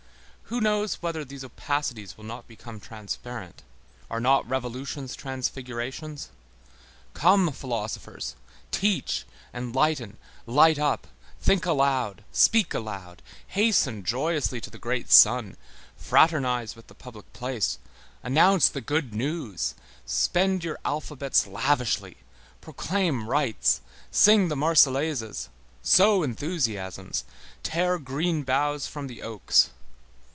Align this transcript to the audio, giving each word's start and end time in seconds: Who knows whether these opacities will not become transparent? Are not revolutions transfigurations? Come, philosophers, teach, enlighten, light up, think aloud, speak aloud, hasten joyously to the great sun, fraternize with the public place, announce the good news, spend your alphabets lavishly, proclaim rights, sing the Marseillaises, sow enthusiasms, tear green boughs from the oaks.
Who 0.51 0.59
knows 0.59 0.95
whether 0.95 1.23
these 1.23 1.45
opacities 1.45 2.17
will 2.17 2.25
not 2.25 2.45
become 2.45 2.81
transparent? 2.81 3.63
Are 4.09 4.19
not 4.19 4.45
revolutions 4.49 5.15
transfigurations? 5.15 6.27
Come, 7.13 7.53
philosophers, 7.53 8.35
teach, 8.69 9.25
enlighten, 9.53 10.17
light 10.45 10.77
up, 10.77 11.07
think 11.39 11.65
aloud, 11.65 12.25
speak 12.33 12.73
aloud, 12.73 13.21
hasten 13.47 14.03
joyously 14.03 14.59
to 14.59 14.69
the 14.69 14.77
great 14.77 15.09
sun, 15.09 15.55
fraternize 15.95 16.75
with 16.75 16.87
the 16.87 16.95
public 16.95 17.31
place, 17.31 17.79
announce 18.21 18.67
the 18.67 18.81
good 18.81 19.13
news, 19.13 19.73
spend 20.05 20.65
your 20.65 20.79
alphabets 20.83 21.47
lavishly, 21.47 22.17
proclaim 22.59 23.25
rights, 23.25 23.79
sing 24.11 24.49
the 24.49 24.57
Marseillaises, 24.57 25.47
sow 25.81 26.23
enthusiasms, 26.23 27.23
tear 27.63 27.97
green 27.97 28.43
boughs 28.43 28.85
from 28.85 29.07
the 29.07 29.21
oaks. 29.21 29.69